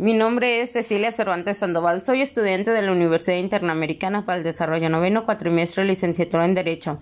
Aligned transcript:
Mi 0.00 0.14
nombre 0.14 0.60
es 0.60 0.74
Cecilia 0.74 1.10
Cervantes 1.10 1.58
Sandoval. 1.58 2.00
Soy 2.02 2.20
estudiante 2.20 2.70
de 2.70 2.82
la 2.82 2.92
Universidad 2.92 3.38
Interamericana 3.38 4.24
para 4.24 4.38
el 4.38 4.44
Desarrollo 4.44 4.88
Noveno 4.88 5.24
Cuatrimestre 5.24 5.84
Licenciatura 5.84 6.44
en 6.44 6.54
Derecho. 6.54 7.00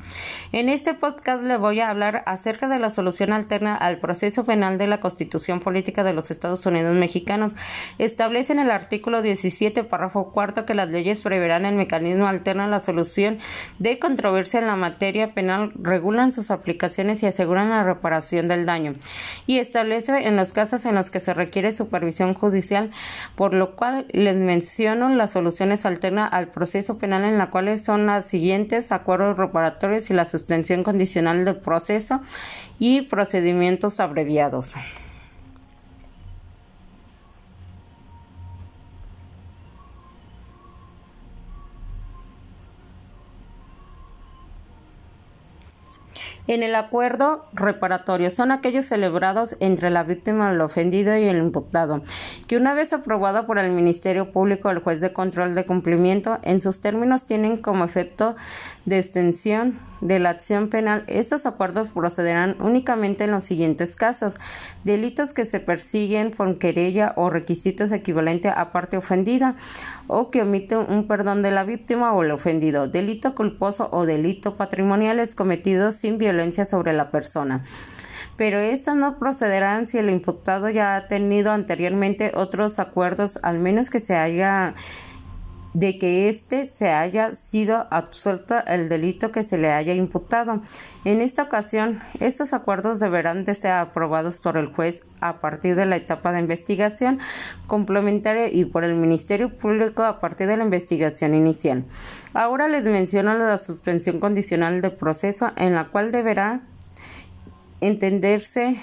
En 0.50 0.70
este 0.70 0.94
podcast 0.94 1.42
le 1.42 1.58
voy 1.58 1.80
a 1.80 1.90
hablar 1.90 2.22
acerca 2.24 2.68
de 2.68 2.78
la 2.78 2.88
solución 2.88 3.34
alterna 3.34 3.76
al 3.76 3.98
proceso 3.98 4.46
penal 4.46 4.78
de 4.78 4.86
la 4.86 4.98
Constitución 4.98 5.60
Política 5.60 6.04
de 6.04 6.14
los 6.14 6.30
Estados 6.30 6.64
Unidos 6.64 6.96
Mexicanos. 6.96 7.52
Establece 7.98 8.54
en 8.54 8.60
el 8.60 8.70
artículo 8.70 9.20
17, 9.20 9.84
párrafo 9.84 10.32
cuarto, 10.32 10.64
que 10.64 10.72
las 10.72 10.88
leyes 10.88 11.20
preverán 11.20 11.66
el 11.66 11.74
mecanismo 11.74 12.28
alterno 12.28 12.62
a 12.62 12.66
la 12.66 12.80
solución 12.80 13.40
de 13.78 13.98
controversia 13.98 14.60
en 14.60 14.68
la 14.68 14.76
materia 14.76 15.34
penal, 15.34 15.70
regulan 15.74 16.32
sus 16.32 16.50
aplicaciones 16.50 17.22
y 17.22 17.26
aseguran 17.26 17.68
la 17.68 17.84
reparación 17.84 18.48
del 18.48 18.64
daño. 18.64 18.94
Y 19.46 19.58
establece 19.58 20.26
en 20.26 20.36
los 20.36 20.52
casos 20.52 20.86
en 20.86 20.94
los 20.94 21.10
que 21.10 21.20
se 21.20 21.34
requiere 21.34 21.74
supervisión 21.74 22.32
judicial 22.32 22.85
por 23.34 23.54
lo 23.54 23.76
cual 23.76 24.06
les 24.10 24.36
menciono 24.36 25.08
las 25.08 25.32
soluciones 25.32 25.86
alternas 25.86 26.32
al 26.32 26.48
proceso 26.48 26.98
penal 26.98 27.24
en 27.24 27.38
la 27.38 27.50
cuales 27.50 27.84
son 27.84 28.06
las 28.06 28.26
siguientes 28.26 28.92
acuerdos 28.92 29.36
reparatorios 29.36 30.10
y 30.10 30.14
la 30.14 30.24
suspensión 30.24 30.84
condicional 30.84 31.44
del 31.44 31.56
proceso 31.56 32.20
y 32.78 33.02
procedimientos 33.02 34.00
abreviados. 34.00 34.74
En 46.48 46.62
el 46.62 46.74
acuerdo 46.74 47.44
reparatorio. 47.54 48.30
Son 48.30 48.52
aquellos 48.52 48.86
celebrados 48.86 49.56
entre 49.60 49.90
la 49.90 50.04
víctima, 50.04 50.52
el 50.52 50.60
ofendido 50.60 51.16
y 51.16 51.24
el 51.24 51.38
imputado, 51.38 52.02
que 52.46 52.56
una 52.56 52.74
vez 52.74 52.92
aprobado 52.92 53.46
por 53.46 53.58
el 53.58 53.72
Ministerio 53.72 54.30
Público 54.32 54.70
el 54.70 54.78
juez 54.78 55.00
de 55.00 55.12
control 55.12 55.54
de 55.54 55.64
cumplimiento, 55.64 56.38
en 56.42 56.60
sus 56.60 56.80
términos 56.80 57.26
tienen 57.26 57.56
como 57.56 57.84
efecto 57.84 58.36
de 58.84 58.98
extensión 58.98 59.78
de 60.00 60.18
la 60.18 60.30
acción 60.30 60.68
penal. 60.68 61.04
Estos 61.06 61.46
acuerdos 61.46 61.88
procederán 61.88 62.56
únicamente 62.60 63.24
en 63.24 63.30
los 63.30 63.44
siguientes 63.44 63.96
casos: 63.96 64.36
delitos 64.84 65.32
que 65.32 65.44
se 65.44 65.60
persiguen 65.60 66.30
por 66.30 66.58
querella 66.58 67.12
o 67.16 67.30
requisitos 67.30 67.92
equivalentes 67.92 68.52
a 68.56 68.70
parte 68.70 68.96
ofendida 68.96 69.56
o 70.06 70.30
que 70.30 70.42
omiten 70.42 70.78
un 70.78 71.06
perdón 71.06 71.42
de 71.42 71.50
la 71.50 71.64
víctima 71.64 72.12
o 72.14 72.22
el 72.22 72.30
ofendido, 72.30 72.88
delito 72.88 73.34
culposo 73.34 73.88
o 73.92 74.06
delito 74.06 74.54
patrimoniales 74.54 75.34
cometidos 75.34 75.96
sin 75.96 76.18
violencia 76.18 76.64
sobre 76.64 76.92
la 76.92 77.10
persona 77.10 77.64
pero 78.36 78.58
estos 78.58 78.94
no 78.94 79.18
procederán 79.18 79.86
si 79.86 79.98
el 79.98 80.10
imputado 80.10 80.68
ya 80.68 80.96
ha 80.96 81.08
tenido 81.08 81.52
anteriormente 81.52 82.32
otros 82.34 82.78
acuerdos, 82.78 83.38
al 83.42 83.58
menos 83.58 83.90
que 83.90 83.98
se 83.98 84.14
haya 84.16 84.74
de 85.76 85.98
que 85.98 86.30
éste 86.30 86.64
se 86.64 86.88
haya 86.88 87.34
sido 87.34 87.86
absuelto 87.90 88.54
el 88.66 88.88
delito 88.88 89.30
que 89.30 89.42
se 89.42 89.58
le 89.58 89.70
haya 89.70 89.92
imputado. 89.92 90.62
En 91.04 91.20
esta 91.20 91.42
ocasión, 91.42 92.00
estos 92.18 92.54
acuerdos 92.54 92.98
deberán 92.98 93.44
de 93.44 93.52
ser 93.52 93.72
aprobados 93.72 94.40
por 94.40 94.56
el 94.56 94.68
juez 94.68 95.10
a 95.20 95.38
partir 95.38 95.76
de 95.76 95.84
la 95.84 95.96
etapa 95.96 96.32
de 96.32 96.40
investigación 96.40 97.18
complementaria 97.66 98.48
y 98.48 98.64
por 98.64 98.84
el 98.84 98.94
Ministerio 98.94 99.50
Público 99.50 100.02
a 100.02 100.18
partir 100.18 100.46
de 100.46 100.56
la 100.56 100.64
investigación 100.64 101.34
inicial. 101.34 101.84
Ahora 102.32 102.68
les 102.68 102.86
menciono 102.86 103.36
la 103.36 103.58
suspensión 103.58 104.18
condicional 104.18 104.80
del 104.80 104.92
proceso 104.92 105.52
en 105.56 105.74
la 105.74 105.88
cual 105.88 106.10
deberá 106.10 106.62
entenderse 107.82 108.80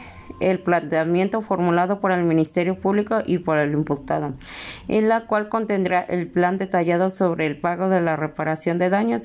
el 0.49 0.59
planteamiento 0.59 1.41
formulado 1.41 1.99
por 1.99 2.11
el 2.11 2.23
Ministerio 2.23 2.75
Público 2.75 3.22
y 3.25 3.38
por 3.38 3.58
el 3.58 3.73
imputado, 3.73 4.33
en 4.88 5.09
la 5.09 5.25
cual 5.25 5.50
contendrá 5.50 6.02
el 6.02 6.27
plan 6.27 6.58
detallado 6.58 7.09
sobre 7.09 7.45
el 7.45 7.58
pago 7.58 7.89
de 7.89 8.02
la 8.02 8.16
reparación 8.16 8.77
de 8.77 8.89
daños 8.89 9.23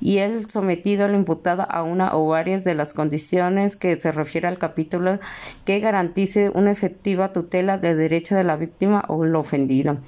y 0.00 0.18
el 0.18 0.48
sometido 0.48 1.04
al 1.04 1.14
imputado 1.14 1.66
a 1.68 1.82
una 1.82 2.14
o 2.14 2.28
varias 2.28 2.64
de 2.64 2.74
las 2.74 2.94
condiciones 2.94 3.76
que 3.76 3.98
se 3.98 4.12
refiere 4.12 4.48
al 4.48 4.58
capítulo 4.58 5.18
que 5.64 5.80
garantice 5.80 6.50
una 6.50 6.70
efectiva 6.70 7.32
tutela 7.32 7.78
de 7.78 7.94
derecho 7.94 8.34
de 8.34 8.44
la 8.44 8.56
víctima 8.56 9.04
o 9.08 9.24
el 9.24 9.34
ofendido. 9.34 9.98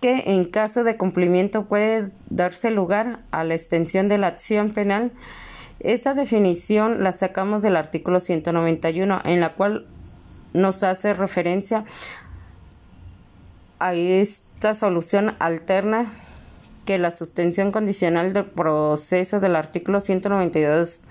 Que 0.00 0.22
en 0.26 0.44
caso 0.44 0.84
de 0.84 0.96
cumplimiento 0.96 1.64
puede 1.64 2.12
darse 2.30 2.70
lugar 2.70 3.18
a 3.32 3.42
la 3.42 3.54
extensión 3.54 4.06
de 4.06 4.18
la 4.18 4.28
acción 4.28 4.70
penal 4.70 5.10
esa 5.80 6.14
definición 6.14 7.02
la 7.02 7.12
sacamos 7.12 7.62
del 7.62 7.76
artículo 7.76 8.20
191, 8.20 9.22
en 9.24 9.40
la 9.40 9.54
cual 9.54 9.86
nos 10.52 10.82
hace 10.82 11.14
referencia 11.14 11.84
a 13.78 13.94
esta 13.94 14.74
solución 14.74 15.34
alterna 15.38 16.12
que 16.84 16.96
la 16.96 17.10
suspensión 17.10 17.70
condicional 17.70 18.32
del 18.32 18.46
proceso 18.46 19.40
del 19.40 19.56
artículo 19.56 20.00
192 20.00 21.04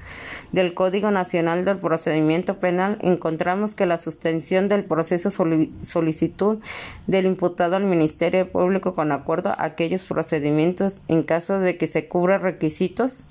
del 0.52 0.74
Código 0.74 1.12
Nacional 1.12 1.66
del 1.66 1.78
Procedimiento 1.78 2.58
Penal 2.58 2.98
encontramos 3.02 3.76
que 3.76 3.86
la 3.86 4.00
suspensión 4.00 4.70
del 4.70 4.86
proceso 4.86 5.30
solicitud 5.30 6.58
del 7.06 7.28
imputado 7.28 7.76
al 7.76 7.84
Ministerio 7.84 8.52
Público 8.52 8.94
con 8.94 9.12
acuerdo 9.12 9.52
a 9.52 9.66
aquellos 9.66 10.06
procedimientos 10.06 11.02
en 11.10 11.22
caso 11.22 11.60
de 11.60 11.78
que 11.78 11.86
se 11.86 12.08
cubra 12.08 12.40
requisitos 12.40 13.26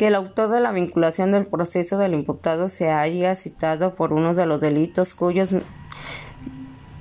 que 0.00 0.06
el 0.06 0.14
autor 0.14 0.48
de 0.48 0.60
la 0.60 0.72
vinculación 0.72 1.30
del 1.30 1.44
proceso 1.44 1.98
del 1.98 2.14
imputado 2.14 2.70
se 2.70 2.90
haya 2.90 3.36
citado 3.36 3.94
por 3.94 4.14
uno 4.14 4.32
de 4.32 4.46
los 4.46 4.62
delitos 4.62 5.12
cuyos 5.12 5.50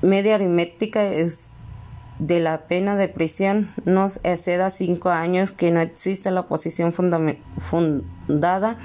media 0.01 0.35
aritmética 0.35 1.05
es 1.05 1.53
de 2.19 2.41
la 2.41 2.67
pena 2.67 2.97
de 2.97 3.07
prisión. 3.07 3.69
No 3.85 4.07
exceda 4.23 4.69
cinco 4.69 5.11
años, 5.11 5.51
que 5.51 5.71
no 5.71 5.79
exista 5.79 6.29
la 6.29 6.47
posición 6.47 6.91
fundada 6.91 8.75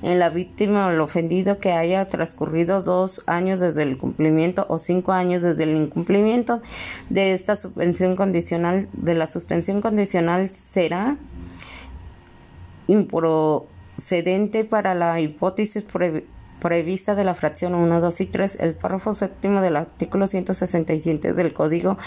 en 0.00 0.18
la 0.18 0.30
víctima 0.30 0.86
o 0.86 0.90
el 0.90 1.02
ofendido 1.02 1.58
que 1.58 1.72
haya 1.72 2.06
transcurrido 2.06 2.80
dos 2.80 3.22
años 3.26 3.60
desde 3.60 3.82
el 3.82 3.98
cumplimiento 3.98 4.64
o 4.70 4.78
cinco 4.78 5.12
años 5.12 5.42
desde 5.42 5.64
el 5.64 5.76
incumplimiento 5.76 6.62
de 7.10 7.34
esta 7.34 7.54
suspensión 7.54 8.16
condicional 8.16 8.88
de 8.94 9.14
la 9.14 9.26
suspensión 9.26 9.82
condicional 9.82 10.48
será 10.48 11.18
improcedente 12.88 14.64
para 14.64 14.94
la 14.94 15.20
hipótesis 15.20 15.84
prevista 16.60 17.14
de 17.14 17.24
la 17.24 17.34
fracción 17.34 17.74
1, 17.74 18.00
2 18.00 18.20
y 18.20 18.26
3, 18.26 18.60
el 18.60 18.74
párrafo 18.74 19.12
séptimo 19.12 19.60
del 19.60 19.76
artículo 19.76 20.26
167 20.26 21.32
del 21.32 21.52
Código 21.52 21.98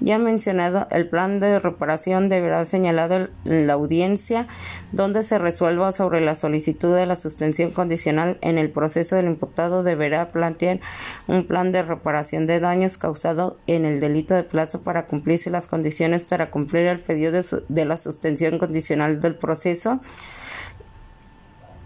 ya 0.00 0.18
mencionado, 0.18 0.86
el 0.90 1.08
plan 1.08 1.40
de 1.40 1.58
reparación 1.58 2.28
deberá 2.28 2.64
señalar 2.64 3.30
en 3.44 3.66
la 3.66 3.72
audiencia 3.72 4.46
donde 4.92 5.22
se 5.22 5.38
resuelva 5.38 5.92
sobre 5.92 6.20
la 6.20 6.34
solicitud 6.34 6.94
de 6.94 7.06
la 7.06 7.16
suspensión 7.16 7.70
condicional 7.70 8.38
en 8.40 8.58
el 8.58 8.70
proceso 8.70 9.16
del 9.16 9.26
imputado 9.26 9.82
deberá 9.82 10.30
plantear 10.30 10.80
un 11.26 11.44
plan 11.44 11.72
de 11.72 11.82
reparación 11.82 12.46
de 12.46 12.60
daños 12.60 12.98
causados 12.98 13.56
en 13.66 13.84
el 13.84 14.00
delito 14.00 14.34
de 14.34 14.42
plazo 14.42 14.82
para 14.82 15.06
cumplirse 15.06 15.50
las 15.50 15.66
condiciones 15.66 16.26
para 16.26 16.50
cumplir 16.50 16.86
el 16.86 17.00
pedido 17.00 17.32
de 17.68 17.84
la 17.84 17.96
suspensión 17.96 18.58
condicional 18.58 19.20
del 19.20 19.34
proceso 19.34 20.00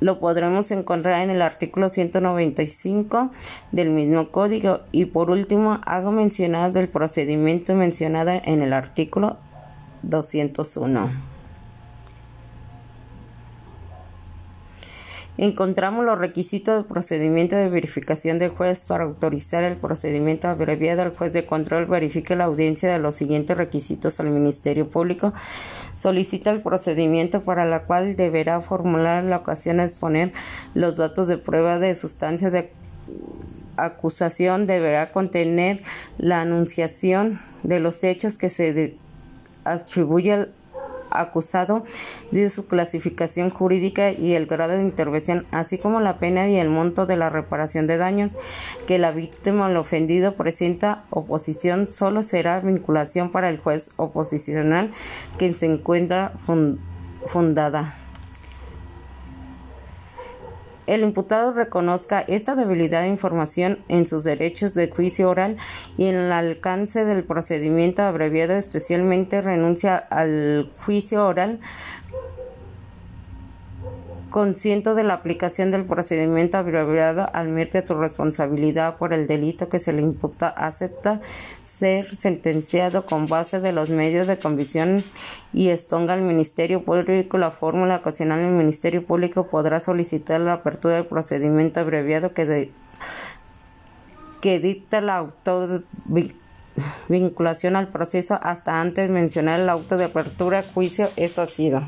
lo 0.01 0.19
podremos 0.19 0.71
encontrar 0.71 1.23
en 1.23 1.31
el 1.31 1.43
artículo 1.43 1.89
195 1.89 3.31
del 3.71 3.91
mismo 3.91 4.29
código 4.29 4.81
y 4.93 5.05
por 5.05 5.31
último 5.31 5.79
hago 5.85 6.11
mencionar 6.11 6.73
del 6.73 6.89
procedimiento 6.89 7.75
mencionado 7.75 8.33
en 8.45 8.63
el 8.63 8.73
artículo 8.73 9.37
201. 10.03 11.30
Encontramos 15.41 16.05
los 16.05 16.19
requisitos 16.19 16.77
del 16.77 16.85
procedimiento 16.85 17.57
de 17.57 17.71
verificación 17.71 18.39
del 18.39 18.51
juez 18.51 18.85
para 18.87 19.05
autorizar 19.05 19.65
el 19.65 19.77
procedimiento 19.77 20.49
abreviado. 20.49 21.03
El 21.03 21.17
juez 21.17 21.33
de 21.33 21.47
control 21.47 21.87
verifique 21.87 22.37
la 22.37 22.45
audiencia 22.45 22.93
de 22.93 22.99
los 22.99 23.15
siguientes 23.15 23.57
requisitos 23.57 24.21
al 24.21 24.29
Ministerio 24.29 24.91
Público. 24.91 25.33
Solicita 25.97 26.51
el 26.51 26.61
procedimiento 26.61 27.41
para 27.41 27.65
la 27.65 27.85
cual 27.85 28.17
deberá 28.17 28.61
formular 28.61 29.25
la 29.25 29.39
ocasión 29.39 29.79
de 29.79 29.85
exponer 29.85 30.33
los 30.75 30.97
datos 30.97 31.27
de 31.27 31.39
prueba 31.39 31.79
de 31.79 31.95
sustancia 31.95 32.51
de 32.51 32.71
acusación. 33.79 34.67
Deberá 34.67 35.11
contener 35.11 35.81
la 36.19 36.43
anunciación 36.43 37.41
de 37.63 37.81
los 37.81 38.05
hechos 38.05 38.37
que 38.37 38.51
se 38.51 38.99
atribuye 39.65 40.49
acusado 41.11 41.85
de 42.31 42.49
su 42.51 42.67
clasificación 42.67 43.51
jurídica 43.51 44.11
y 44.11 44.35
el 44.35 44.47
grado 44.47 44.73
de 44.73 44.83
intervención, 44.83 45.47
así 45.53 45.79
como 45.79 46.01
la 46.01 46.19
pena 46.19 46.49
y 46.49 46.57
el 46.57 46.69
monto 46.69 47.07
de 47.07 47.17
la 47.17 47.31
reparación 47.31 47.87
de 47.87 47.97
daños 47.97 48.33
que 48.87 48.99
la 48.99 49.11
víctima 49.11 49.67
o 49.67 49.69
el 49.69 49.77
ofendido 49.77 50.35
presenta 50.35 51.05
oposición, 51.11 51.87
solo 51.87 52.23
será 52.23 52.61
vinculación 52.61 53.31
para 53.31 53.49
el 53.49 53.59
juez 53.59 53.93
oposicional 53.97 54.93
que 55.39 55.53
se 55.55 55.67
encuentra 55.67 56.33
fundada. 57.27 58.00
El 60.91 61.03
imputado 61.03 61.53
reconozca 61.53 62.21
esta 62.21 62.57
debilidad 62.57 63.03
de 63.03 63.09
información 63.09 63.79
en 63.87 64.09
sus 64.09 64.25
derechos 64.25 64.75
de 64.75 64.91
juicio 64.91 65.31
oral 65.31 65.57
y 65.97 66.07
en 66.07 66.17
el 66.17 66.33
alcance 66.33 67.05
del 67.05 67.23
procedimiento 67.23 68.03
abreviado, 68.03 68.55
especialmente 68.55 69.41
renuncia 69.41 69.97
al 69.97 70.69
juicio 70.85 71.25
oral 71.25 71.61
consciente 74.31 74.95
de 74.95 75.03
la 75.03 75.15
aplicación 75.15 75.71
del 75.71 75.85
procedimiento 75.85 76.57
abreviado, 76.57 77.29
admite 77.33 77.87
su 77.87 77.95
responsabilidad 77.95 78.97
por 78.97 79.13
el 79.13 79.27
delito 79.27 79.69
que 79.69 79.79
se 79.79 79.93
le 79.93 80.01
imputa, 80.01 80.49
acepta 80.49 81.21
ser 81.65 82.05
sentenciado 82.07 83.05
con 83.05 83.27
base 83.27 83.61
de 83.61 83.73
los 83.73 83.91
medios 83.91 84.27
de 84.27 84.39
convicción 84.39 84.97
y 85.53 85.69
estonga 85.69 86.15
al 86.15 86.23
Ministerio 86.23 86.83
Público. 86.85 87.39
La 87.39 87.51
fórmula 87.51 87.97
ocasional 87.97 88.41
el 88.41 88.53
Ministerio 88.53 89.05
Público 89.05 89.49
podrá 89.49 89.81
solicitar 89.81 90.41
la 90.41 90.55
apertura 90.55 90.95
del 90.95 91.07
procedimiento 91.07 91.81
abreviado 91.81 92.33
que, 92.33 92.71
que 94.41 94.61
dicta 94.61 95.01
la 95.01 95.17
auto 95.17 95.83
vinculación 97.09 97.77
al 97.77 97.89
proceso. 97.89 98.39
Hasta 98.41 98.81
antes 98.81 99.11
mencionar 99.11 99.61
el 99.61 99.69
auto 99.69 99.97
de 99.97 100.05
apertura 100.05 100.63
juicio 100.63 101.09
esto 101.17 101.43
ha 101.43 101.47
sido 101.47 101.83